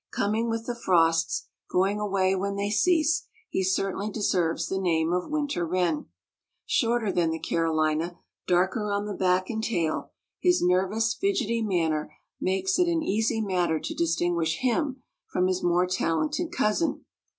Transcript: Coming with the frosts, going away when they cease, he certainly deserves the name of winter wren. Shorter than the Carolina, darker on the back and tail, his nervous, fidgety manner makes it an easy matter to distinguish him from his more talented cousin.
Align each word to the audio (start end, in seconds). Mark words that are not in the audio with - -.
Coming 0.11 0.49
with 0.49 0.65
the 0.65 0.73
frosts, 0.73 1.45
going 1.69 1.99
away 1.99 2.35
when 2.35 2.55
they 2.55 2.71
cease, 2.71 3.27
he 3.51 3.63
certainly 3.63 4.09
deserves 4.09 4.65
the 4.67 4.79
name 4.79 5.13
of 5.13 5.29
winter 5.29 5.63
wren. 5.63 6.07
Shorter 6.65 7.11
than 7.11 7.29
the 7.29 7.37
Carolina, 7.37 8.17
darker 8.47 8.91
on 8.91 9.05
the 9.05 9.13
back 9.13 9.51
and 9.51 9.63
tail, 9.63 10.09
his 10.39 10.59
nervous, 10.59 11.13
fidgety 11.13 11.61
manner 11.61 12.11
makes 12.39 12.79
it 12.79 12.87
an 12.87 13.03
easy 13.03 13.41
matter 13.41 13.79
to 13.79 13.93
distinguish 13.93 14.57
him 14.61 15.03
from 15.27 15.45
his 15.45 15.61
more 15.61 15.85
talented 15.85 16.51
cousin. 16.51 17.05